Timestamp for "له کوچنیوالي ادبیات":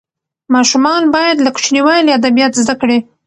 1.45-2.53